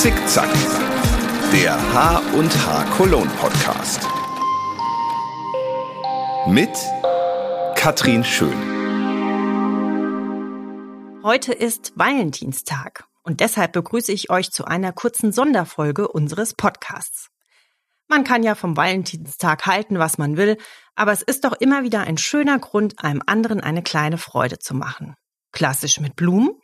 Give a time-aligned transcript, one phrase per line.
[0.00, 0.50] Zickzack,
[1.52, 4.00] der H und H Cologne Podcast.
[6.46, 6.70] Mit
[7.76, 8.56] Katrin Schön.
[11.22, 17.28] Heute ist Valentinstag und deshalb begrüße ich euch zu einer kurzen Sonderfolge unseres Podcasts.
[18.08, 20.56] Man kann ja vom Valentinstag halten, was man will,
[20.94, 24.74] aber es ist doch immer wieder ein schöner Grund, einem anderen eine kleine Freude zu
[24.74, 25.14] machen.
[25.52, 26.58] Klassisch mit Blumen,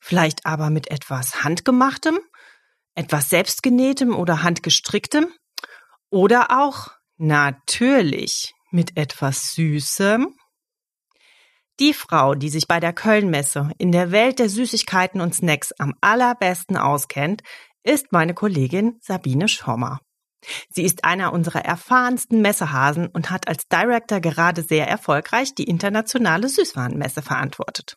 [0.00, 2.18] vielleicht aber mit etwas Handgemachtem,
[2.94, 5.26] etwas Selbstgenähtem oder Handgestricktem
[6.10, 10.34] oder auch natürlich mit etwas Süßem.
[11.80, 15.94] Die Frau, die sich bei der Kölnmesse in der Welt der Süßigkeiten und Snacks am
[16.00, 17.42] allerbesten auskennt,
[17.82, 20.00] ist meine Kollegin Sabine Schommer.
[20.70, 26.48] Sie ist einer unserer erfahrensten Messehasen und hat als Director gerade sehr erfolgreich die internationale
[26.48, 27.96] Süßwarenmesse verantwortet.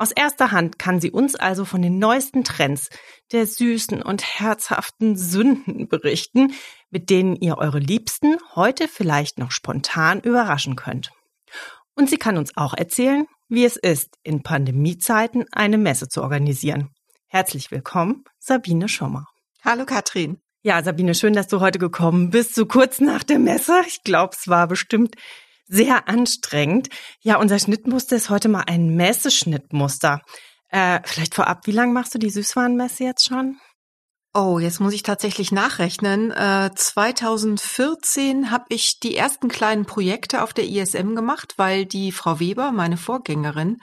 [0.00, 2.88] Aus erster Hand kann sie uns also von den neuesten Trends
[3.32, 6.54] der süßen und herzhaften Sünden berichten,
[6.88, 11.10] mit denen ihr eure Liebsten heute vielleicht noch spontan überraschen könnt.
[11.96, 16.90] Und sie kann uns auch erzählen, wie es ist, in Pandemiezeiten eine Messe zu organisieren.
[17.26, 19.26] Herzlich willkommen, Sabine Schommer.
[19.64, 20.40] Hallo Katrin.
[20.62, 23.82] Ja, Sabine, schön, dass du heute gekommen bist, so kurz nach der Messe.
[23.88, 25.16] Ich glaube, es war bestimmt
[25.68, 26.88] sehr anstrengend.
[27.20, 30.20] Ja, unser Schnittmuster ist heute mal ein Messeschnittmuster.
[30.70, 33.58] Äh, vielleicht vorab, wie lange machst du die Süßwarenmesse jetzt schon?
[34.34, 36.30] Oh, jetzt muss ich tatsächlich nachrechnen.
[36.30, 42.38] Äh, 2014 habe ich die ersten kleinen Projekte auf der ISM gemacht, weil die Frau
[42.38, 43.78] Weber, meine Vorgängerin,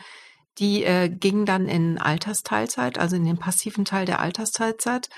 [0.60, 5.10] die äh, ging dann in Altersteilzeit, also in den passiven Teil der Altersteilzeit.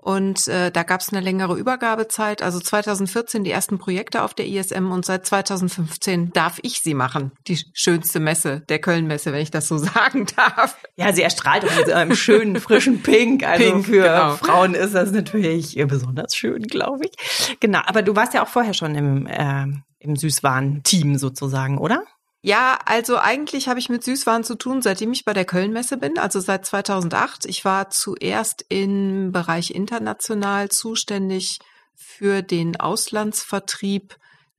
[0.00, 2.40] Und äh, da gab es eine längere Übergabezeit.
[2.40, 7.32] Also 2014 die ersten Projekte auf der ISM und seit 2015 darf ich sie machen.
[7.48, 10.78] Die schönste Messe, der Köln-Messe, wenn ich das so sagen darf.
[10.96, 13.44] Ja, sie erstrahlt auch mit einem schönen, frischen Pink.
[13.44, 14.36] Also Pink, für genau.
[14.36, 17.58] Frauen ist das natürlich besonders schön, glaube ich.
[17.60, 19.66] Genau, aber du warst ja auch vorher schon im, äh,
[19.98, 22.04] im Süßwaren-Team sozusagen, oder?
[22.40, 26.18] Ja, also eigentlich habe ich mit Süßwaren zu tun, seitdem ich bei der Kölnmesse bin,
[26.18, 27.46] also seit 2008.
[27.46, 31.58] Ich war zuerst im Bereich international zuständig
[31.96, 34.16] für den Auslandsvertrieb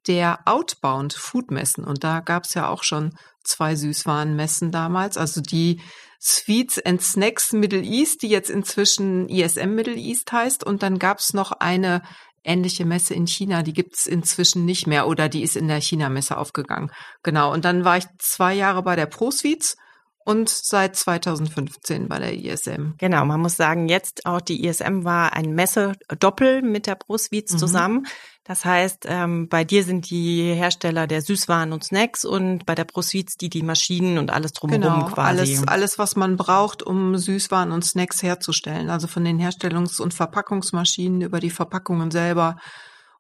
[0.08, 1.86] der Outbound Foodmessen.
[1.86, 5.82] Und da gab es ja auch schon zwei Süßwarenmessen damals, also die
[6.22, 10.66] Sweets and Snacks Middle East, die jetzt inzwischen ISM Middle East heißt.
[10.66, 12.02] Und dann gab es noch eine
[12.44, 16.38] ähnliche Messe in China, die gibt's inzwischen nicht mehr oder die ist in der China-Messe
[16.38, 16.92] aufgegangen.
[17.24, 17.52] Genau.
[17.52, 19.78] Und dann war ich zwei Jahre bei der ProSuites
[20.26, 22.92] und seit 2015 bei der ISM.
[22.98, 27.58] Genau, man muss sagen, jetzt auch die ISM war ein Messe-Doppel mit der ProSuites mhm.
[27.58, 28.08] zusammen.
[28.44, 32.84] Das heißt, ähm, bei dir sind die Hersteller der Süßwaren und Snacks und bei der
[32.84, 35.40] ProSuites die die Maschinen und alles drumherum genau, quasi.
[35.40, 38.90] Alles, alles, was man braucht, um Süßwaren und Snacks herzustellen.
[38.90, 42.58] Also von den Herstellungs- und Verpackungsmaschinen über die Verpackungen selber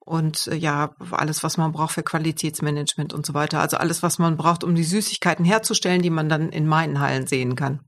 [0.09, 3.61] und äh, ja, alles, was man braucht für Qualitätsmanagement und so weiter.
[3.61, 7.27] Also alles, was man braucht, um die Süßigkeiten herzustellen, die man dann in meinen Hallen
[7.27, 7.81] sehen kann.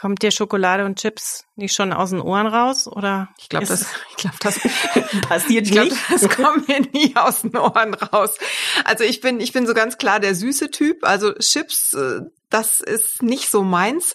[0.00, 3.28] Kommt dir Schokolade und Chips nicht schon aus den Ohren raus oder?
[3.38, 4.60] Ich glaube, das, ich glaube, das
[5.28, 5.98] passiert ich glaub, nicht.
[6.10, 8.38] Das kommt mir nie aus den Ohren raus.
[8.84, 11.04] Also ich bin, ich bin so ganz klar der süße Typ.
[11.04, 14.14] Also Chips, äh, das ist nicht so meins.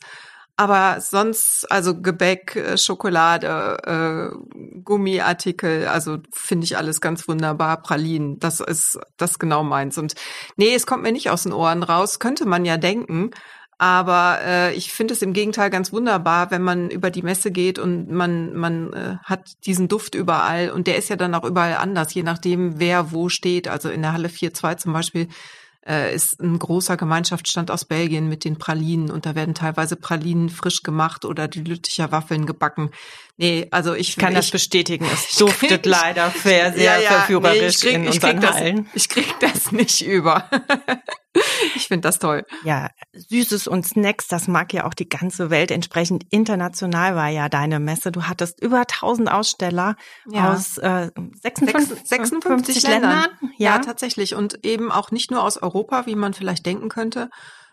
[0.59, 7.81] Aber sonst, also Gebäck, äh, Schokolade, äh, Gummiartikel, also finde ich alles ganz wunderbar.
[7.83, 9.99] Pralinen, das ist das genau meins.
[9.99, 10.15] Und
[10.55, 13.29] nee, es kommt mir nicht aus den Ohren raus, könnte man ja denken.
[13.77, 17.77] Aber äh, ich finde es im Gegenteil ganz wunderbar, wenn man über die Messe geht
[17.77, 21.75] und man, man äh, hat diesen Duft überall und der ist ja dann auch überall
[21.75, 23.67] anders, je nachdem, wer wo steht.
[23.67, 25.27] Also in der Halle 4.2 zum Beispiel
[25.87, 30.49] äh, ist ein großer Gemeinschaftsstand aus Belgien mit den Pralinen und da werden teilweise Pralinen
[30.49, 32.91] frisch gemacht oder die Lütticher Waffeln gebacken.
[33.37, 35.05] Nee, also ich, ich kann ich, das bestätigen.
[35.11, 38.41] Es duftet ich, leider sehr, sehr ja, ja, verführerisch nee, ich krieg, in unseren ich
[38.43, 38.85] krieg Hallen.
[38.85, 40.49] Das, ich krieg das nicht über.
[41.75, 42.45] ich finde das toll.
[42.63, 45.71] Ja, Süßes und Snacks, das mag ja auch die ganze Welt.
[45.71, 48.11] Entsprechend international war ja deine Messe.
[48.11, 49.95] Du hattest über 1000 Aussteller
[50.29, 50.53] ja.
[50.53, 51.11] aus äh,
[51.41, 53.11] 56, 56 Ländern.
[53.11, 53.29] Ländern.
[53.57, 53.75] Ja.
[53.75, 54.35] ja, tatsächlich.
[54.35, 57.29] Und eben auch nicht nur aus Europa, wie man vielleicht denken könnte,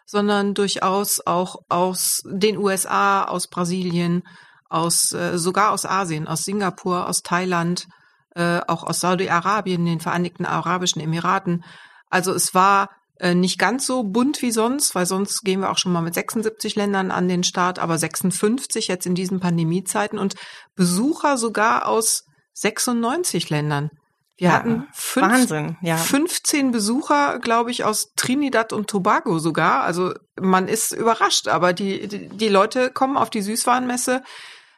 [0.07, 4.23] sondern durchaus auch aus den USA, aus Brasilien,
[4.69, 7.87] aus äh, sogar aus Asien, aus Singapur, aus Thailand,
[8.35, 11.65] äh, auch aus Saudi-Arabien, den Vereinigten Arabischen Emiraten.
[12.11, 15.79] Also es war äh, nicht ganz so bunt wie sonst, weil sonst gehen wir auch
[15.79, 20.35] schon mal mit 76 Ländern an den Start, aber 56 jetzt in diesen Pandemiezeiten und
[20.75, 22.25] Besucher sogar aus
[22.55, 23.91] 96 Ländern.
[24.37, 25.97] Wir ja, hatten fünf, Wahnsinn, ja.
[25.97, 29.85] 15 Besucher, glaube ich, aus Trinidad und Tobago sogar.
[29.85, 34.25] Also man ist überrascht, aber die, die, die Leute kommen auf die Süßwarenmesse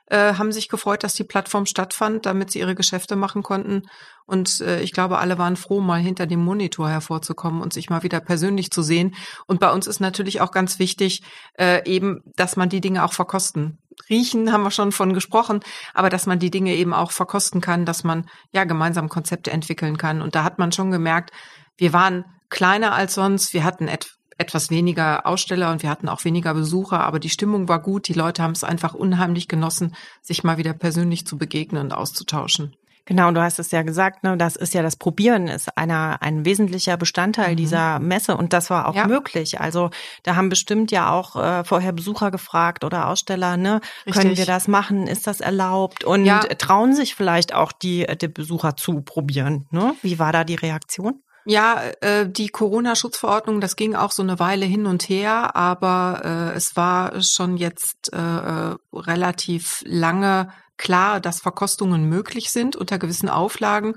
[0.06, 3.82] äh, haben sich gefreut, dass die Plattform stattfand, damit sie ihre Geschäfte machen konnten.
[4.25, 8.03] Und äh, ich glaube, alle waren froh, mal hinter dem Monitor hervorzukommen und sich mal
[8.03, 9.14] wieder persönlich zu sehen.
[9.47, 11.23] Und bei uns ist natürlich auch ganz wichtig,
[11.58, 13.79] äh, eben, dass man die Dinge auch verkosten.
[14.11, 15.61] Riechen haben wir schon von gesprochen,
[15.94, 19.97] aber dass man die Dinge eben auch verkosten kann, dass man ja gemeinsam Konzepte entwickeln
[19.97, 20.23] kann.
[20.23, 21.31] Und da hat man schon gemerkt,
[21.76, 26.24] wir waren kleiner als sonst, wir hatten et etwas weniger Aussteller und wir hatten auch
[26.24, 28.08] weniger Besucher, aber die Stimmung war gut.
[28.08, 32.76] Die Leute haben es einfach unheimlich genossen, sich mal wieder persönlich zu begegnen und auszutauschen.
[33.06, 36.44] Genau, du hast es ja gesagt, ne, das ist ja das Probieren ist einer ein
[36.44, 37.56] wesentlicher Bestandteil mhm.
[37.56, 39.06] dieser Messe und das war auch ja.
[39.06, 39.60] möglich.
[39.60, 39.90] Also
[40.24, 44.22] da haben bestimmt ja auch äh, vorher Besucher gefragt oder Aussteller, ne, Richtig.
[44.22, 45.06] können wir das machen?
[45.06, 46.02] Ist das erlaubt?
[46.02, 46.40] Und ja.
[46.40, 49.66] trauen sich vielleicht auch die, die Besucher zu probieren.
[49.70, 49.94] Ne?
[50.02, 51.22] Wie war da die Reaktion?
[51.48, 56.56] Ja, äh, die Corona-Schutzverordnung, das ging auch so eine Weile hin und her, aber äh,
[56.56, 63.28] es war schon jetzt äh, äh, relativ lange klar, dass Verkostungen möglich sind unter gewissen
[63.28, 63.94] Auflagen.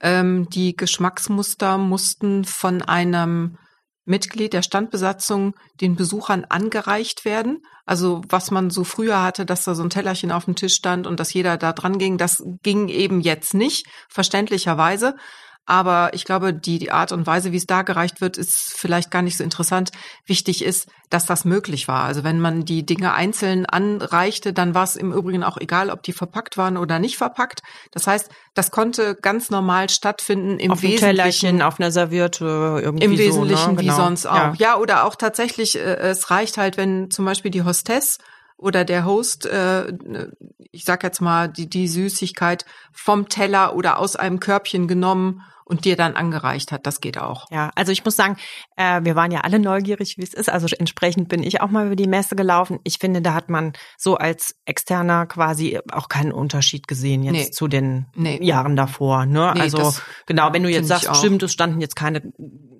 [0.00, 3.56] Ähm, die Geschmacksmuster mussten von einem
[4.04, 7.62] Mitglied der Standbesatzung den Besuchern angereicht werden.
[7.86, 11.06] Also was man so früher hatte, dass da so ein Tellerchen auf dem Tisch stand
[11.06, 15.14] und dass jeder da dran ging, das ging eben jetzt nicht, verständlicherweise.
[15.66, 19.10] Aber ich glaube, die, die Art und Weise, wie es da gereicht wird, ist vielleicht
[19.10, 19.90] gar nicht so interessant.
[20.26, 22.04] Wichtig ist, dass das möglich war.
[22.04, 26.02] Also wenn man die Dinge einzeln anreichte, dann war es im Übrigen auch egal, ob
[26.02, 27.62] die verpackt waren oder nicht verpackt.
[27.92, 31.16] Das heißt, das konnte ganz normal stattfinden im auf Wesentlichen.
[31.16, 33.78] Tellerchen, auf einer Serviette irgendwie Im Wesentlichen so, ne?
[33.78, 33.96] wie genau.
[33.96, 34.34] sonst auch.
[34.34, 34.54] Ja.
[34.58, 38.18] ja, oder auch tatsächlich, äh, es reicht halt, wenn zum Beispiel die Hostess
[38.60, 39.92] oder der Host, äh,
[40.70, 45.84] ich sag jetzt mal, die, die Süßigkeit vom Teller oder aus einem Körbchen genommen und
[45.84, 46.86] dir dann angereicht hat.
[46.86, 47.46] Das geht auch.
[47.50, 48.36] Ja, also ich muss sagen,
[48.76, 50.50] äh, wir waren ja alle neugierig, wie es ist.
[50.50, 52.80] Also entsprechend bin ich auch mal über die Messe gelaufen.
[52.82, 57.50] Ich finde, da hat man so als Externer quasi auch keinen Unterschied gesehen jetzt nee.
[57.50, 58.42] zu den nee.
[58.42, 59.26] Jahren davor.
[59.26, 59.52] Ne?
[59.54, 59.94] Nee, also
[60.26, 62.32] genau, wenn du jetzt sagst, stimmt, es standen jetzt keine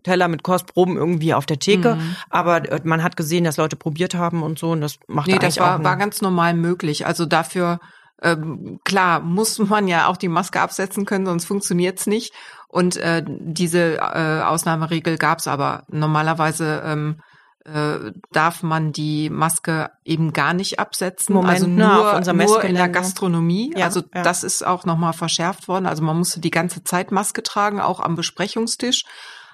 [0.03, 2.17] Teller mit Kostproben irgendwie auf der Theke, mhm.
[2.29, 5.39] aber äh, man hat gesehen, dass Leute probiert haben und so und das macht nee,
[5.39, 7.07] das war, war ganz normal möglich.
[7.07, 7.81] Also dafür
[8.23, 12.35] ähm, klar muss man ja auch die Maske absetzen können, sonst funktioniert's nicht.
[12.69, 15.85] Und äh, diese äh, Ausnahmeregel gab's aber.
[15.89, 17.21] Normalerweise ähm,
[17.65, 21.35] äh, darf man die Maske eben gar nicht absetzen.
[21.35, 23.73] Moment, also nur, na, nur in der Gastronomie.
[23.77, 24.23] Ja, also ja.
[24.23, 25.87] das ist auch nochmal verschärft worden.
[25.87, 29.05] Also man musste die ganze Zeit Maske tragen, auch am Besprechungstisch.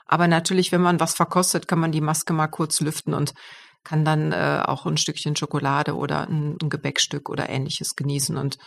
[0.06, 3.34] Aber natürlich, wenn man was verkostet, kann man die Maske mal kurz lüften und
[3.86, 8.36] kann dann äh, auch ein Stückchen Schokolade oder ein, ein Gebäckstück oder ähnliches genießen.
[8.36, 8.58] Und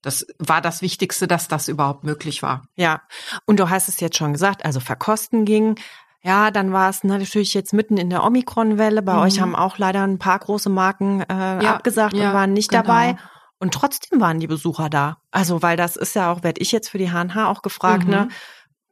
[0.00, 2.62] das war das Wichtigste, dass das überhaupt möglich war.
[2.76, 3.02] Ja,
[3.46, 5.74] und du hast es jetzt schon gesagt, also verkosten ging.
[6.22, 9.02] Ja, dann war es natürlich jetzt mitten in der Omikron-Welle.
[9.02, 9.20] Bei mhm.
[9.20, 12.70] euch haben auch leider ein paar große Marken äh, ja, abgesagt ja, und waren nicht
[12.70, 12.82] genau.
[12.82, 13.16] dabei.
[13.58, 15.18] Und trotzdem waren die Besucher da.
[15.32, 18.22] Also, weil das ist ja auch, werde ich jetzt für die HNH auch gefragt, ne?
[18.22, 18.28] mhm.
[18.28, 18.28] ne?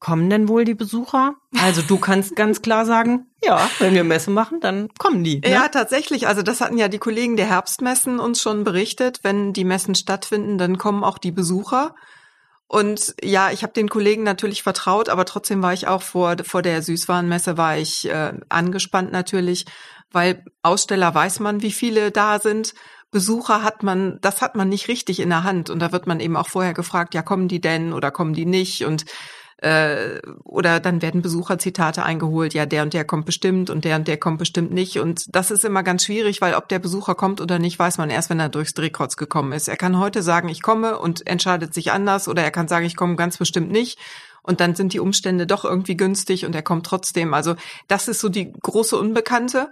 [0.01, 1.35] Kommen denn wohl die Besucher?
[1.61, 5.41] Also du kannst ganz klar sagen, ja, wenn wir Messe machen, dann kommen die.
[5.41, 5.51] Ne?
[5.51, 6.29] Ja, tatsächlich.
[6.29, 9.21] Also das hatten ja die Kollegen der Herbstmessen uns schon berichtet.
[9.23, 11.97] Wenn die Messen stattfinden, dann kommen auch die Besucher.
[12.69, 16.63] Und ja, ich habe den Kollegen natürlich vertraut, aber trotzdem war ich auch vor, vor
[16.63, 19.65] der Süßwarenmesse war ich äh, angespannt natürlich,
[20.13, 22.75] weil Aussteller weiß man, wie viele da sind.
[23.11, 25.71] Besucher hat man, das hat man nicht richtig in der Hand.
[25.71, 28.47] Und da wird man eben auch vorher gefragt, ja, kommen die denn oder kommen die
[28.47, 28.85] nicht?
[28.85, 29.07] Und
[29.59, 34.07] äh, oder dann werden Besucherzitate eingeholt, ja, der und der kommt bestimmt und der und
[34.07, 34.99] der kommt bestimmt nicht.
[34.99, 38.11] Und das ist immer ganz schwierig, weil ob der Besucher kommt oder nicht, weiß man
[38.11, 39.69] erst, wenn er durchs Drehkreuz gekommen ist.
[39.69, 42.97] Er kann heute sagen, ich komme und entscheidet sich anders oder er kann sagen, ich
[42.97, 43.99] komme ganz bestimmt nicht.
[44.43, 47.35] Und dann sind die Umstände doch irgendwie günstig und er kommt trotzdem.
[47.35, 47.57] Also
[47.89, 49.71] das ist so die große Unbekannte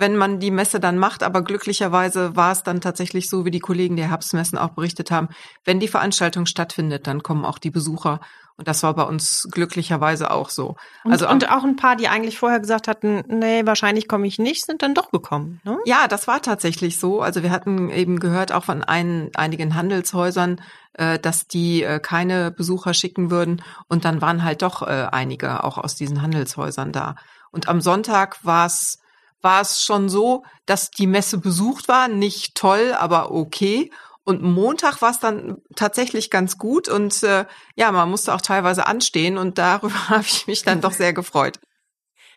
[0.00, 1.24] wenn man die Messe dann macht.
[1.24, 5.28] Aber glücklicherweise war es dann tatsächlich so, wie die Kollegen der Herbstmessen auch berichtet haben.
[5.64, 8.20] Wenn die Veranstaltung stattfindet, dann kommen auch die Besucher.
[8.58, 10.74] Und das war bei uns glücklicherweise auch so.
[11.04, 14.40] Und, also und auch ein paar, die eigentlich vorher gesagt hatten, nee, wahrscheinlich komme ich
[14.40, 15.60] nicht, sind dann doch gekommen.
[15.62, 15.78] Ne?
[15.84, 17.22] Ja, das war tatsächlich so.
[17.22, 20.60] Also wir hatten eben gehört auch von ein, einigen Handelshäusern,
[20.94, 23.62] äh, dass die äh, keine Besucher schicken würden.
[23.86, 27.14] Und dann waren halt doch äh, einige auch aus diesen Handelshäusern da.
[27.52, 28.98] Und am Sonntag war es
[29.40, 33.92] war es schon so, dass die Messe besucht war, nicht toll, aber okay.
[34.28, 38.86] Und Montag war es dann tatsächlich ganz gut und äh, ja, man musste auch teilweise
[38.86, 41.58] anstehen und darüber habe ich mich dann doch sehr gefreut.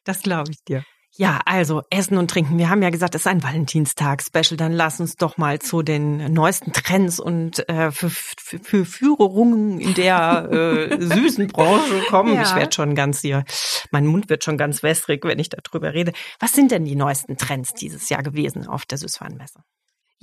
[0.05, 0.85] Das glaube ich dir.
[1.17, 2.57] Ja, also Essen und Trinken.
[2.57, 4.55] Wir haben ja gesagt, es ist ein Valentinstag-Special.
[4.55, 9.81] Dann lass uns doch mal zu den neuesten Trends und äh, für, für, für Führungen
[9.81, 12.35] in der äh, süßen Branche kommen.
[12.35, 12.43] Ja.
[12.43, 13.43] Ich werde schon ganz hier,
[13.91, 16.13] mein Mund wird schon ganz wässrig, wenn ich darüber rede.
[16.39, 19.59] Was sind denn die neuesten Trends dieses Jahr gewesen auf der Süßwarenmesse?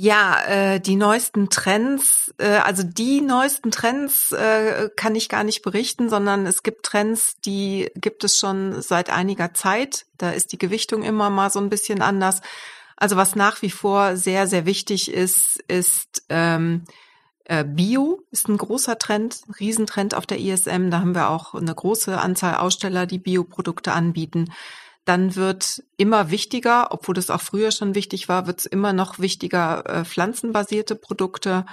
[0.00, 5.62] Ja, äh, die neuesten Trends, äh, also die neuesten Trends äh, kann ich gar nicht
[5.62, 10.06] berichten, sondern es gibt Trends, die gibt es schon seit einiger Zeit.
[10.16, 12.42] Da ist die Gewichtung immer mal so ein bisschen anders.
[12.96, 16.84] Also was nach wie vor sehr, sehr wichtig ist, ist ähm,
[17.46, 20.90] äh, Bio ist ein großer Trend, Riesentrend auf der ISM.
[20.90, 24.52] Da haben wir auch eine große Anzahl Aussteller, die Bioprodukte anbieten
[25.08, 29.18] dann wird immer wichtiger, obwohl das auch früher schon wichtig war, wird es immer noch
[29.18, 31.64] wichtiger, äh, pflanzenbasierte Produkte.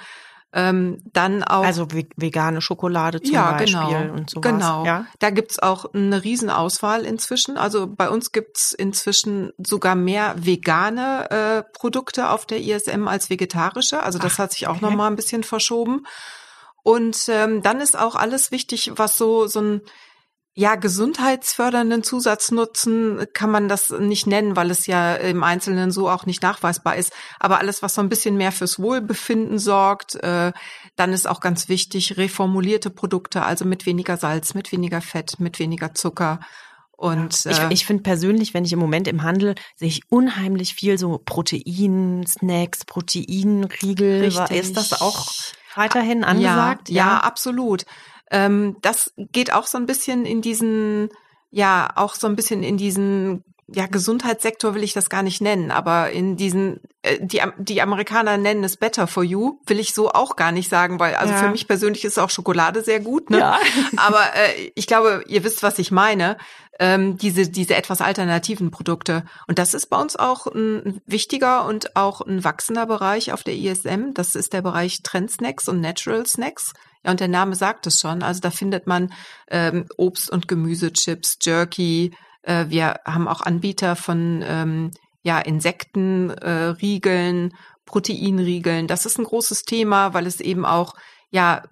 [0.53, 4.51] Ähm, dann auch also vegane Schokolade zum ja, Beispiel genau, und sowas.
[4.51, 4.85] Genau.
[4.85, 5.05] Ja?
[5.19, 7.57] Da gibt's auch eine Riesenauswahl inzwischen.
[7.57, 14.01] Also bei uns gibt's inzwischen sogar mehr vegane äh, Produkte auf der ISM als vegetarische.
[14.01, 14.85] Also das Ach, hat sich auch okay.
[14.85, 16.05] noch mal ein bisschen verschoben.
[16.83, 19.81] Und ähm, dann ist auch alles wichtig, was so so ein
[20.57, 26.25] ja, gesundheitsfördernden Zusatznutzen kann man das nicht nennen, weil es ja im Einzelnen so auch
[26.25, 27.11] nicht nachweisbar ist.
[27.41, 30.53] Aber alles, was so ein bisschen mehr fürs Wohlbefinden sorgt, äh,
[30.95, 35.59] dann ist auch ganz wichtig, reformulierte Produkte, also mit weniger Salz, mit weniger Fett, mit
[35.59, 36.39] weniger Zucker.
[36.93, 37.51] Und ja.
[37.51, 40.97] ich, äh, ich finde persönlich, wenn ich im Moment im Handel sehe ich unheimlich viel
[40.97, 44.21] so Protein-Snacks, Proteinriegel.
[44.21, 44.57] Richtig.
[44.57, 45.27] Ist das auch
[45.75, 46.87] weiterhin angesagt?
[46.87, 47.83] Ja, ja, ja absolut.
[48.35, 51.09] Ähm, das geht auch so ein bisschen in diesen,
[51.51, 55.71] ja, auch so ein bisschen in diesen ja, Gesundheitssektor will ich das gar nicht nennen,
[55.71, 60.11] aber in diesen, äh, die, die Amerikaner nennen es Better for You, will ich so
[60.11, 61.39] auch gar nicht sagen, weil also ja.
[61.39, 63.39] für mich persönlich ist auch Schokolade sehr gut, ne?
[63.39, 63.59] Ja.
[63.97, 66.37] aber äh, ich glaube, ihr wisst, was ich meine,
[66.79, 69.23] ähm, diese, diese etwas alternativen Produkte.
[69.47, 73.55] Und das ist bei uns auch ein wichtiger und auch ein wachsender Bereich auf der
[73.55, 74.13] ISM.
[74.13, 76.73] Das ist der Bereich Trendsnacks und Natural Snacks.
[77.03, 78.23] Ja, und der Name sagt es schon.
[78.23, 79.13] Also da findet man
[79.49, 82.15] ähm, Obst- und Gemüsechips, Jerky.
[82.41, 84.91] Äh, wir haben auch Anbieter von ähm,
[85.23, 87.55] ja, Insektenriegeln, äh,
[87.85, 88.87] Proteinriegeln.
[88.87, 90.95] Das ist ein großes Thema, weil es eben auch
[91.29, 91.63] ja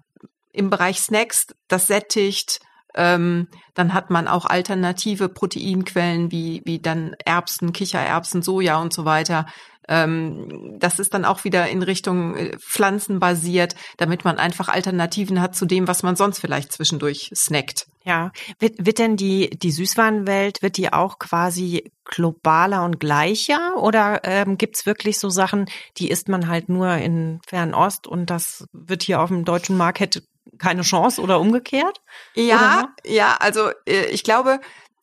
[0.52, 2.60] im Bereich Snacks das sättigt.
[2.94, 9.04] Ähm, dann hat man auch alternative Proteinquellen wie, wie dann Erbsen, Kichererbsen, Soja und so
[9.04, 9.46] weiter.
[9.88, 15.54] Ähm, das ist dann auch wieder in Richtung äh, pflanzenbasiert, damit man einfach Alternativen hat
[15.54, 17.86] zu dem, was man sonst vielleicht zwischendurch snackt.
[18.04, 24.20] Ja, wird, wird denn die, die Süßwarenwelt, wird die auch quasi globaler und gleicher oder
[24.24, 29.02] ähm, gibt wirklich so Sachen, die isst man halt nur in Fernost und das wird
[29.02, 30.22] hier auf dem deutschen Markt
[30.58, 32.00] keine Chance oder umgekehrt?
[32.34, 32.94] Ja, oder?
[33.04, 34.60] ja, also äh, ich glaube,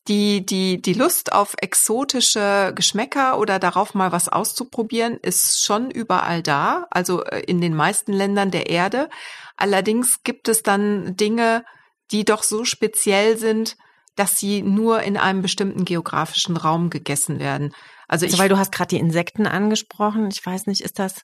[0.07, 6.41] die, die, die Lust auf exotische Geschmäcker oder darauf mal was auszuprobieren ist schon überall
[6.41, 9.09] da, also äh, in den meisten Ländern der Erde.
[9.57, 11.63] Allerdings gibt es dann Dinge,
[12.11, 13.77] die doch so speziell sind,
[14.15, 17.73] dass sie nur in einem bestimmten geografischen Raum gegessen werden.
[18.07, 20.29] Also, also ich, weil du hast gerade die Insekten angesprochen.
[20.31, 21.21] Ich weiß nicht, ist das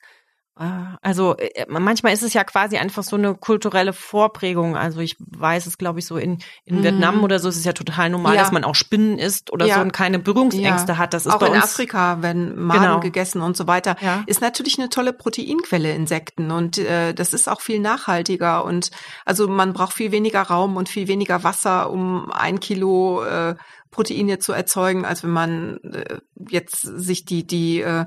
[1.02, 4.76] also äh, manchmal ist es ja quasi einfach so eine kulturelle Vorprägung.
[4.76, 6.84] Also ich weiß es, glaube ich, so in, in mm.
[6.84, 8.42] Vietnam oder so ist es ja total normal, ja.
[8.42, 9.76] dass man auch Spinnen isst oder ja.
[9.76, 10.98] so und keine Berührungsängste ja.
[10.98, 11.14] hat.
[11.14, 13.00] Das ist auch bei in uns Afrika, wenn Maden genau.
[13.00, 13.96] gegessen und so weiter,
[14.26, 18.92] ist natürlich eine tolle Proteinquelle Insekten und äh, das ist auch viel nachhaltiger und
[19.26, 23.56] also man braucht viel weniger Raum und viel weniger Wasser, um ein Kilo äh,
[23.92, 26.18] Proteine zu erzeugen, als wenn man äh,
[26.50, 28.06] jetzt sich die die äh,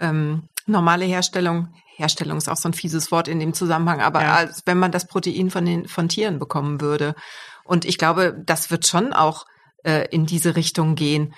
[0.00, 4.34] ähm, normale Herstellung Herstellung ist auch so ein fieses Wort in dem Zusammenhang, aber ja.
[4.34, 7.14] als wenn man das Protein von den von Tieren bekommen würde.
[7.64, 9.46] Und ich glaube, das wird schon auch
[9.82, 11.34] äh, in diese Richtung gehen.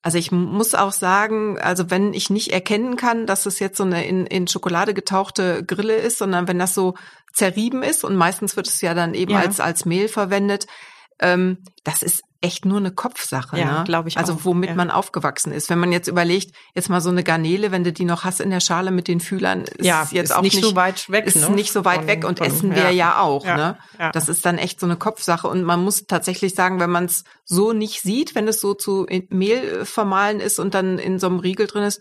[0.00, 3.84] Also ich muss auch sagen, also wenn ich nicht erkennen kann, dass es jetzt so
[3.84, 6.94] eine in, in Schokolade getauchte Grille ist, sondern wenn das so
[7.32, 9.40] zerrieben ist und meistens wird es ja dann eben ja.
[9.40, 10.66] als als Mehl verwendet,
[11.20, 13.84] ähm, das ist echt nur eine Kopfsache, ja, ne?
[13.84, 14.16] glaube ich.
[14.16, 14.44] Also auch.
[14.44, 14.76] womit ja.
[14.76, 15.70] man aufgewachsen ist.
[15.70, 18.50] Wenn man jetzt überlegt, jetzt mal so eine Garnele, wenn du die noch hast in
[18.50, 21.26] der Schale mit den Fühlern, ist ja, jetzt ist auch nicht, nicht, so weit weg.
[21.26, 21.50] Ist ne?
[21.50, 23.44] nicht so weit von, weg und von, essen wir ja, ja auch.
[23.44, 23.76] Ne?
[24.12, 27.24] Das ist dann echt so eine Kopfsache und man muss tatsächlich sagen, wenn man es
[27.44, 31.40] so nicht sieht, wenn es so zu Mehl vermahlen ist und dann in so einem
[31.40, 32.00] Riegel drin ist,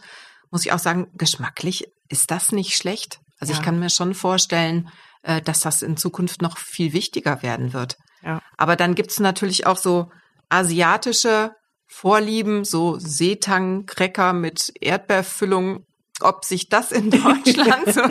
[0.52, 3.20] muss ich auch sagen, geschmacklich ist das nicht schlecht.
[3.40, 4.90] Also ich kann mir schon vorstellen,
[5.24, 7.98] äh, dass das in Zukunft noch viel wichtiger werden wird.
[8.24, 8.42] Ja.
[8.58, 10.12] Aber dann gibt's natürlich auch so
[10.50, 11.52] asiatische
[11.86, 15.86] Vorlieben, so Seetang-Cracker mit Erdbeerfüllung.
[16.20, 18.02] Ob sich das in Deutschland so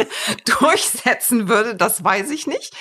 [0.61, 2.75] durchsetzen würde, das weiß ich nicht.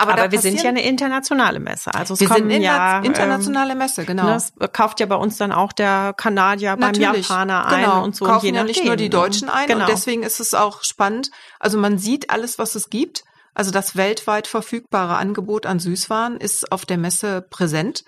[0.00, 1.92] Aber, Aber wir sind ja eine internationale Messe.
[1.92, 4.26] Also es wir kommen sind ja internationale Messe, genau.
[4.26, 8.02] Das ne, kauft ja bei uns dann auch der Kanadier beim Natürlich, Japaner ein genau.
[8.04, 8.24] und so.
[8.24, 9.10] Kaufen und ja nicht nur die ne?
[9.10, 9.80] Deutschen ein genau.
[9.80, 11.30] und deswegen ist es auch spannend.
[11.58, 13.24] Also man sieht alles, was es gibt.
[13.52, 18.04] Also das weltweit verfügbare Angebot an Süßwaren ist auf der Messe präsent.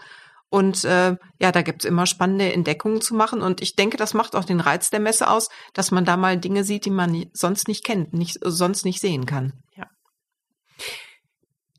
[0.52, 3.40] Und äh, ja, da gibt's immer spannende Entdeckungen zu machen.
[3.40, 6.36] Und ich denke, das macht auch den Reiz der Messe aus, dass man da mal
[6.36, 9.54] Dinge sieht, die man sonst nicht kennt, nicht, sonst nicht sehen kann.
[9.74, 9.86] Ja.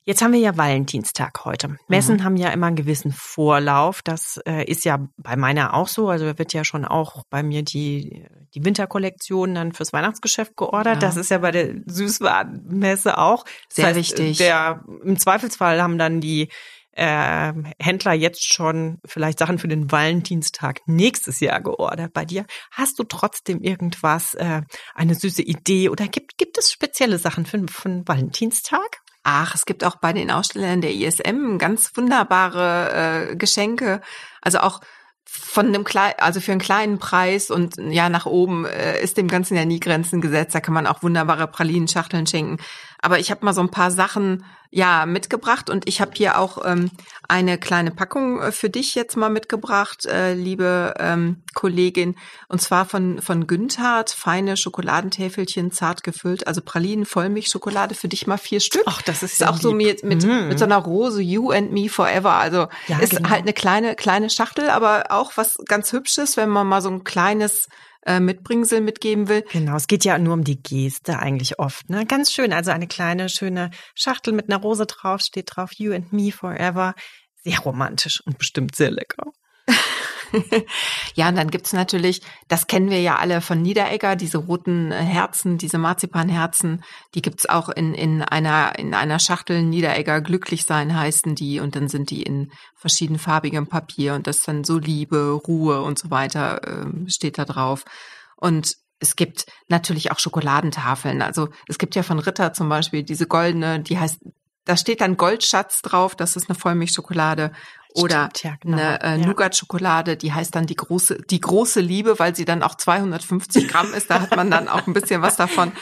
[0.02, 1.78] Jetzt haben wir ja Valentinstag heute.
[1.86, 2.24] Messen mhm.
[2.24, 4.02] haben ja immer einen gewissen Vorlauf.
[4.02, 6.08] Das äh, ist ja bei meiner auch so.
[6.08, 10.96] Also wird ja schon auch bei mir die, die Winterkollektion dann fürs Weihnachtsgeschäft geordert.
[10.96, 11.00] Ja.
[11.00, 13.44] Das ist ja bei der Süßwarenmesse auch.
[13.68, 14.38] Sehr das heißt, wichtig.
[14.38, 16.48] Der, Im Zweifelsfall haben dann die
[16.96, 22.46] äh, Händler jetzt schon vielleicht Sachen für den Valentinstag nächstes Jahr geordert bei dir.
[22.70, 24.62] Hast du trotzdem irgendwas, äh,
[24.94, 29.00] eine süße Idee oder gibt, gibt es spezielle Sachen für, für den Valentinstag?
[29.22, 34.02] Ach, es gibt auch bei den Ausstellern der ISM ganz wunderbare äh, Geschenke.
[34.42, 34.80] Also auch
[35.24, 39.26] von einem kleinen, also für einen kleinen Preis und ja, nach oben äh, ist dem
[39.26, 40.54] Ganzen ja nie Grenzen gesetzt.
[40.54, 42.58] Da kann man auch wunderbare Pralinenschachteln schenken.
[43.04, 46.58] Aber ich habe mal so ein paar Sachen ja mitgebracht und ich habe hier auch
[46.64, 46.90] ähm,
[47.28, 52.16] eine kleine Packung äh, für dich jetzt mal mitgebracht, äh, liebe ähm, Kollegin,
[52.48, 58.38] und zwar von von Günthard feine Schokoladentäfelchen zart gefüllt, also Pralinen Vollmilchschokolade für dich mal
[58.38, 58.82] vier Stück.
[58.86, 59.62] Ach, das ist, ist auch lieb.
[59.62, 60.48] so mit mit, mm.
[60.48, 62.32] mit so einer Rose You and Me Forever.
[62.32, 63.28] Also Ja, ist genau.
[63.28, 67.04] halt eine kleine kleine Schachtel, aber auch was ganz hübsches, wenn man mal so ein
[67.04, 67.68] kleines
[68.06, 69.44] äh, Mitbringsel mitgeben will.
[69.52, 71.88] Genau, es geht ja nur um die Geste eigentlich oft.
[71.90, 72.06] Ne?
[72.06, 76.12] Ganz schön, also eine kleine, schöne Schachtel mit einer Rose drauf, steht drauf You and
[76.12, 76.94] Me Forever.
[77.42, 79.32] Sehr romantisch und bestimmt sehr lecker.
[81.14, 84.96] ja, und dann gibt's natürlich, das kennen wir ja alle von Niederegger, diese roten äh,
[84.96, 86.82] Herzen, diese Marzipanherzen,
[87.14, 91.76] die gibt's auch in, in, einer, in einer Schachtel Niederegger glücklich sein heißen die und
[91.76, 96.60] dann sind die in verschiedenfarbigem Papier und das dann so Liebe, Ruhe und so weiter
[96.66, 97.84] ähm, steht da drauf.
[98.36, 101.22] Und es gibt natürlich auch Schokoladentafeln.
[101.22, 104.20] Also es gibt ja von Ritter zum Beispiel diese goldene, die heißt,
[104.64, 107.52] da steht dann Goldschatz drauf, das ist eine Vollmilchschokolade.
[107.94, 108.76] Oder Stimmt, ja, genau.
[108.76, 109.26] eine äh, Ja.
[109.26, 113.94] Nougat-Schokolade, die heißt dann die große, die große Liebe, weil sie dann auch 250 Gramm
[113.94, 114.10] ist.
[114.10, 115.72] Da hat man dann auch ein bisschen was davon.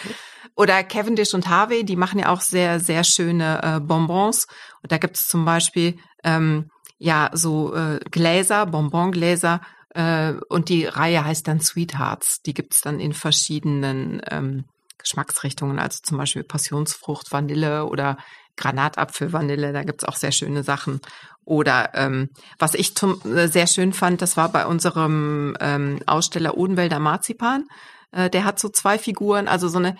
[0.55, 4.47] Oder Cavendish und Harvey, die machen ja auch sehr, sehr schöne äh, Bonbons.
[4.83, 9.63] Und da gibt es zum Beispiel ähm, ja so äh, Gläser, Bonbongläser.
[9.95, 12.43] Äh, und die Reihe heißt dann Sweethearts.
[12.43, 14.65] Die gibt es dann in verschiedenen ähm,
[14.99, 18.19] Geschmacksrichtungen, also zum Beispiel Passionsfrucht, Vanille oder
[18.57, 19.73] Granatapfel, Vanille.
[19.73, 21.01] Da gibt's auch sehr schöne Sachen.
[21.45, 26.57] Oder ähm, was ich zum, äh, sehr schön fand, das war bei unserem ähm, Aussteller
[26.57, 27.67] Odenwälder Marzipan.
[28.13, 29.97] Äh, der hat so zwei Figuren, also so eine,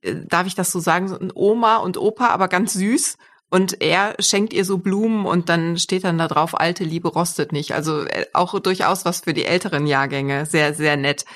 [0.00, 3.16] äh, darf ich das so sagen, so ein Oma und Opa, aber ganz süß.
[3.48, 7.52] Und er schenkt ihr so Blumen und dann steht dann da drauf, alte Liebe rostet
[7.52, 7.74] nicht.
[7.74, 10.46] Also äh, auch durchaus was für die älteren Jahrgänge.
[10.46, 11.26] Sehr, sehr nett.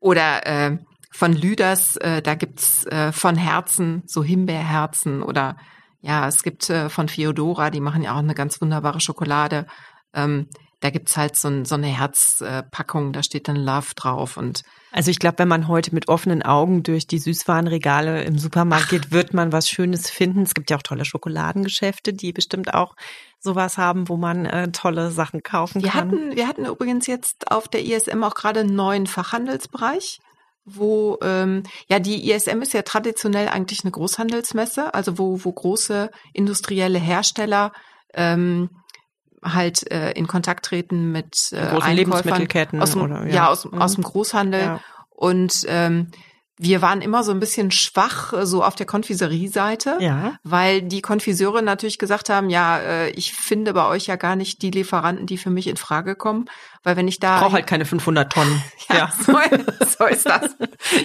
[0.00, 0.78] Oder äh,
[1.12, 5.56] von Lüders, äh, da gibt's äh, von Herzen, so Himbeerherzen oder
[6.02, 9.66] ja, es gibt äh, von Fiodora, die machen ja auch eine ganz wunderbare Schokolade.
[10.12, 10.48] Ähm,
[10.80, 15.12] da gibt's halt so, ein, so eine Herzpackung, da steht dann Love drauf und Also
[15.12, 19.32] ich glaube, wenn man heute mit offenen Augen durch die Süßwarenregale im Supermarkt geht, wird
[19.32, 20.42] man was Schönes finden.
[20.42, 22.96] Es gibt ja auch tolle Schokoladengeschäfte, die bestimmt auch
[23.38, 26.10] sowas haben, wo man äh, tolle Sachen kaufen Wir kann.
[26.10, 30.18] hatten, wir hatten übrigens jetzt auf der ISM auch gerade einen neuen Fachhandelsbereich,
[30.64, 36.10] wo ähm, ja die ISM ist ja traditionell eigentlich eine Großhandelsmesse, also wo wo große
[36.32, 37.72] industrielle Hersteller
[38.14, 38.70] ähm,
[39.42, 43.48] halt äh, in Kontakt treten mit äh, großen Einkäufern Lebensmittelketten aus dem, oder- ja, ja.
[43.48, 44.80] aus, aus dem Großhandel Ja.
[45.10, 46.08] und ähm,
[46.62, 50.34] wir waren immer so ein bisschen schwach äh, so auf der Konfiserieseite Ja.
[50.44, 54.62] weil die Konfiseure natürlich gesagt haben, ja, äh, ich finde bei euch ja gar nicht
[54.62, 56.46] die Lieferanten, die für mich in Frage kommen,
[56.84, 58.62] weil wenn ich da Braucht halt keine 500 Tonnen.
[58.88, 59.38] ja, So,
[59.98, 60.56] so ist das.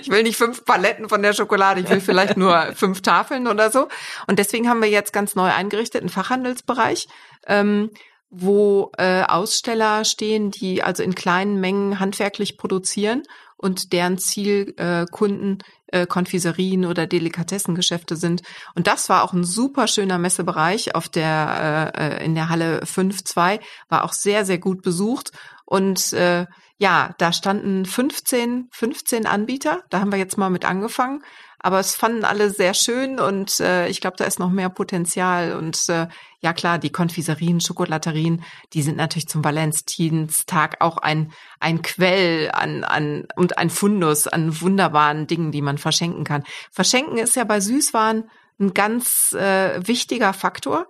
[0.01, 3.71] Ich will nicht fünf Paletten von der Schokolade, ich will vielleicht nur fünf Tafeln oder
[3.71, 3.87] so.
[4.27, 7.07] Und deswegen haben wir jetzt ganz neu eingerichtet einen Fachhandelsbereich,
[7.47, 7.89] ähm,
[8.29, 13.23] wo äh, Aussteller stehen, die also in kleinen Mengen handwerklich produzieren
[13.57, 15.59] und deren Zielkunden
[15.91, 18.41] äh, äh, Konfiserien oder Delikatessengeschäfte sind.
[18.75, 22.81] Und das war auch ein super schöner Messebereich auf der äh, äh, in der Halle
[22.81, 25.31] 5.2, war auch sehr, sehr gut besucht.
[25.65, 26.45] Und äh,
[26.77, 29.83] ja, da standen 15, 15 Anbieter.
[29.89, 31.23] Da haben wir jetzt mal mit angefangen.
[31.59, 35.53] Aber es fanden alle sehr schön und äh, ich glaube, da ist noch mehr Potenzial.
[35.53, 36.07] Und äh,
[36.39, 42.83] ja klar, die Konfiserien, Schokolaterien, die sind natürlich zum Valentinstag auch ein, ein Quell an,
[42.83, 46.43] an und ein Fundus an wunderbaren Dingen, die man verschenken kann.
[46.71, 50.87] Verschenken ist ja bei Süßwaren ein ganz äh, wichtiger Faktor.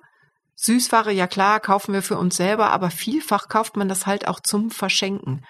[0.56, 4.40] Süßware, ja klar, kaufen wir für uns selber, aber vielfach kauft man das halt auch
[4.40, 5.46] zum Verschenken.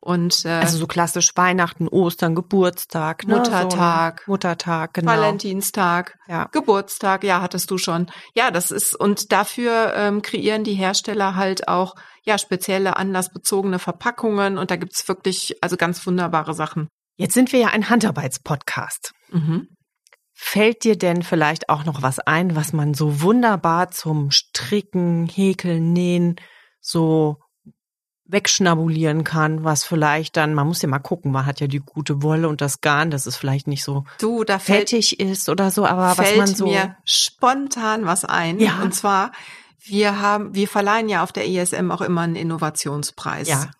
[0.00, 3.36] Und äh, also so klassisch Weihnachten, Ostern, Geburtstag, ne?
[3.36, 5.10] Muttertag, so Muttertag, genau.
[5.10, 6.48] Valentinstag, ja.
[6.52, 8.08] Geburtstag, ja, hattest du schon.
[8.34, 14.56] Ja, das ist und dafür ähm, kreieren die Hersteller halt auch ja spezielle anlassbezogene Verpackungen
[14.56, 16.88] und da gibt's wirklich also ganz wunderbare Sachen.
[17.16, 19.12] Jetzt sind wir ja ein Handarbeitspodcast.
[19.30, 19.68] Mhm.
[20.32, 25.92] Fällt dir denn vielleicht auch noch was ein, was man so wunderbar zum Stricken, Häkeln,
[25.92, 26.36] Nähen
[26.80, 27.38] so
[28.28, 32.22] wegschnabulieren kann, was vielleicht dann, man muss ja mal gucken, man hat ja die gute
[32.22, 35.86] Wolle und das Garn, dass es vielleicht nicht so du, da fettig ist oder so,
[35.86, 38.60] aber fällt was man so mir spontan was ein.
[38.60, 38.80] Ja.
[38.82, 39.32] Und zwar,
[39.80, 43.48] wir haben, wir verleihen ja auf der ISM auch immer einen Innovationspreis.
[43.48, 43.70] Ja.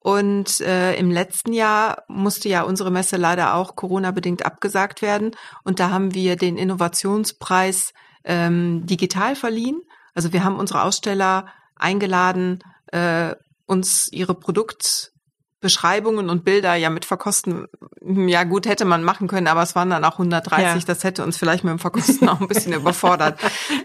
[0.00, 5.32] Und äh, im letzten Jahr musste ja unsere Messe leider auch Corona-bedingt abgesagt werden.
[5.62, 7.92] Und da haben wir den Innovationspreis
[8.24, 9.80] ähm, digital verliehen.
[10.14, 13.34] Also wir haben unsere Aussteller eingeladen, äh,
[13.66, 17.66] uns ihre Produktbeschreibungen und Bilder ja mit verkosten.
[18.00, 20.64] Ja gut, hätte man machen können, aber es waren dann auch 130.
[20.64, 20.78] Ja.
[20.86, 23.38] Das hätte uns vielleicht mit dem Verkosten auch ein bisschen überfordert.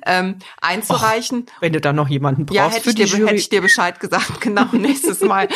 [0.06, 1.44] Ähm, einzureichen.
[1.44, 2.58] Och, wenn du da noch jemanden brauchst.
[2.58, 5.48] Ja, hätte, ich dir, hätte ich dir Bescheid gesagt, genau, nächstes Mal.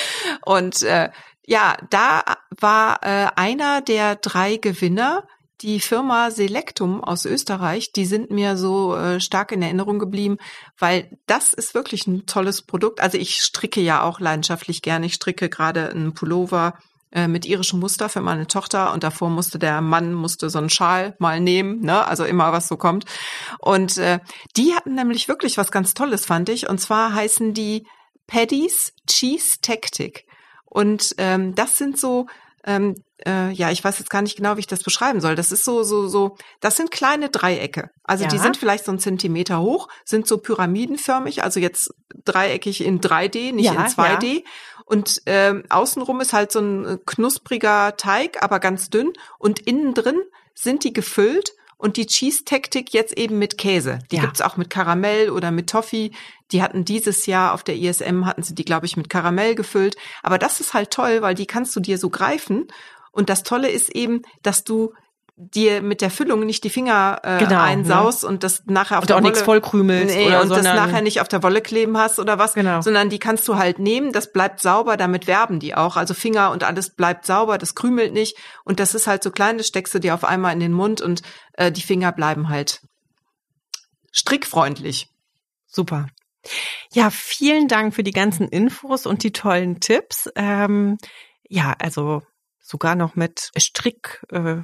[0.45, 1.10] Und äh,
[1.45, 2.23] ja, da
[2.60, 5.23] war äh, einer der drei Gewinner,
[5.62, 10.38] die Firma Selectum aus Österreich, die sind mir so äh, stark in Erinnerung geblieben,
[10.78, 13.00] weil das ist wirklich ein tolles Produkt.
[13.00, 15.06] Also ich stricke ja auch leidenschaftlich gerne.
[15.06, 16.74] Ich stricke gerade einen Pullover
[17.12, 20.69] äh, mit irischem Muster für meine Tochter und davor musste der Mann musste so einen
[20.69, 22.08] Schal mal nehmen, ne?
[22.08, 23.06] Also immer was so kommt.
[23.60, 24.19] Und äh,
[24.58, 26.69] die hatten nämlich wirklich was ganz Tolles, fand ich.
[26.69, 27.86] Und zwar heißen die
[28.28, 30.26] Paddy's Cheese Tactic.
[30.65, 32.28] Und ähm, das sind so
[32.65, 35.36] ähm, äh, ja, ich weiß jetzt gar nicht genau, wie ich das beschreiben soll.
[35.36, 37.89] Das ist so, so, so, das sind kleine Dreiecke.
[38.04, 38.30] Also ja.
[38.30, 41.93] die sind vielleicht so einen Zentimeter hoch, sind so pyramidenförmig, also jetzt
[42.26, 44.26] dreieckig in 3D, nicht ja, in 2D.
[44.26, 44.41] Ja.
[44.86, 49.13] Und ähm, außenrum ist halt so ein knuspriger Teig, aber ganz dünn.
[49.38, 50.19] Und innen drin
[50.54, 53.99] sind die gefüllt und die Cheese-Taktik jetzt eben mit Käse.
[54.11, 54.21] Die ja.
[54.21, 56.11] gibt's auch mit Karamell oder mit Toffee.
[56.51, 59.95] Die hatten dieses Jahr auf der ISM, hatten sie die, glaube ich, mit Karamell gefüllt.
[60.21, 62.67] Aber das ist halt toll, weil die kannst du dir so greifen.
[63.11, 64.93] Und das Tolle ist eben, dass du
[65.41, 68.30] dir mit der Füllung nicht die Finger äh, genau, einsaust ne?
[68.30, 71.01] und das nachher auf und der auch Wolle nichts vollkrümelst nee, oder und das nachher
[71.01, 72.82] nicht auf der Wolle kleben hast oder was, genau.
[72.82, 76.51] sondern die kannst du halt nehmen, das bleibt sauber, damit werben die auch, also Finger
[76.51, 79.93] und alles bleibt sauber, das krümelt nicht und das ist halt so klein, das steckst
[79.95, 81.23] du dir auf einmal in den Mund und
[81.54, 82.82] äh, die Finger bleiben halt
[84.12, 85.10] strickfreundlich.
[85.65, 86.08] Super.
[86.93, 90.30] Ja, vielen Dank für die ganzen Infos und die tollen Tipps.
[90.36, 90.97] Ähm,
[91.47, 92.21] ja, also
[92.60, 94.23] sogar noch mit Strick.
[94.30, 94.62] Äh,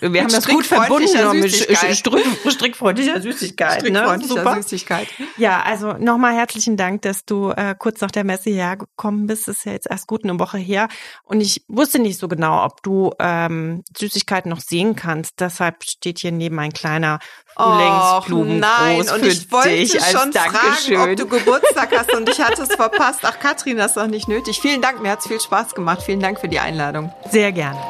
[0.00, 1.52] wir haben das gut verbunden mit
[2.52, 3.80] strickfreundlicher Süßigkeit.
[3.80, 4.62] Strickfreundlicher ne?
[4.62, 5.08] Süßigkeit.
[5.36, 9.48] Ja, also nochmal herzlichen Dank, dass du äh, kurz nach der Messe hergekommen bist.
[9.48, 10.88] Das ist ja jetzt erst gut eine Woche her.
[11.22, 15.40] Und ich wusste nicht so genau, ob du ähm, Süßigkeiten noch sehen kannst.
[15.40, 17.18] Deshalb steht hier neben ein kleiner
[17.56, 20.96] Frühlingsblumen nein, groß und ich wollte schon Dankeschön.
[20.96, 23.20] fragen, ob du Geburtstag hast und ich hatte es verpasst.
[23.22, 24.60] Ach, Katrin, das ist doch nicht nötig.
[24.60, 26.02] Vielen Dank, mir hat es viel Spaß gemacht.
[26.02, 27.12] Vielen Dank für die Einladung.
[27.30, 27.80] Sehr gerne.